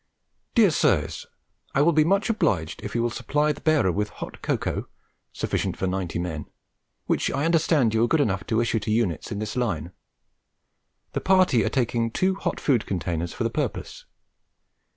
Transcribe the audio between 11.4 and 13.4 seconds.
are taking 2 hot food containers